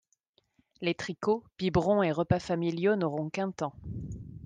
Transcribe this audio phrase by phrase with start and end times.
[0.81, 3.75] Les tricots, biberons et repas familiaux n’auront qu’un temps.